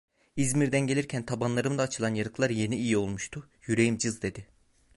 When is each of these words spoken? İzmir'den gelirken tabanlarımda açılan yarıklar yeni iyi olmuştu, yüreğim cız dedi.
İzmir'den 0.35 0.87
gelirken 0.87 1.25
tabanlarımda 1.25 1.83
açılan 1.83 2.13
yarıklar 2.15 2.49
yeni 2.49 2.77
iyi 2.77 2.97
olmuştu, 2.97 3.49
yüreğim 3.67 3.97
cız 3.97 4.21
dedi. 4.21 4.47